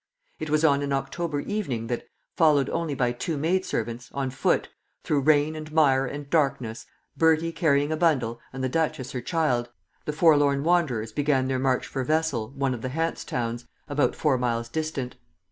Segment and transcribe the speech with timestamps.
[0.39, 4.67] It was on an October evening that, followed only by two maid servants, on foot,
[5.03, 9.69] through rain and mire and darkness, Bertie carrying a bundle and the duchess her child,
[10.05, 14.39] the forlorn wanderers began their march for Wesel one of the Hanse towns, about four
[14.39, 15.17] miles distant.